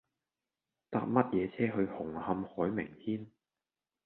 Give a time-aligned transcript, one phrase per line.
[0.89, 3.27] 搭乜嘢車去紅磡海名軒